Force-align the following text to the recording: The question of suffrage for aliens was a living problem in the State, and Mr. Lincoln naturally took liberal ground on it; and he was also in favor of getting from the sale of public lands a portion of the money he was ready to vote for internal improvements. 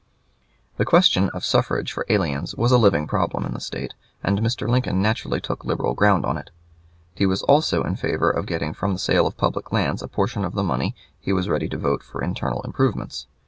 The 0.77 0.83
question 0.83 1.29
of 1.29 1.45
suffrage 1.45 1.91
for 1.93 2.07
aliens 2.09 2.55
was 2.55 2.71
a 2.71 2.79
living 2.79 3.05
problem 3.05 3.45
in 3.45 3.53
the 3.53 3.59
State, 3.59 3.93
and 4.23 4.39
Mr. 4.39 4.67
Lincoln 4.67 4.99
naturally 4.99 5.39
took 5.39 5.63
liberal 5.63 5.93
ground 5.93 6.25
on 6.25 6.39
it; 6.39 6.49
and 6.49 7.19
he 7.19 7.27
was 7.27 7.43
also 7.43 7.83
in 7.83 7.97
favor 7.97 8.31
of 8.31 8.47
getting 8.47 8.73
from 8.73 8.93
the 8.93 8.97
sale 8.99 9.27
of 9.27 9.37
public 9.37 9.71
lands 9.71 10.01
a 10.01 10.07
portion 10.07 10.43
of 10.43 10.55
the 10.55 10.63
money 10.63 10.95
he 11.19 11.31
was 11.31 11.49
ready 11.49 11.69
to 11.69 11.77
vote 11.77 12.01
for 12.01 12.23
internal 12.23 12.63
improvements. 12.63 13.27